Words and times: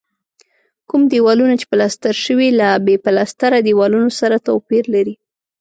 کوم 0.89 1.01
دېوالونه 1.13 1.53
چې 1.59 1.65
پلستر 1.71 2.13
شوي 2.25 2.49
له 2.59 2.67
بې 2.85 2.95
پلستره 3.05 3.57
دیوالونو 3.67 4.09
سره 4.19 4.35
توپیر 4.47 4.83
لري. 4.95 5.15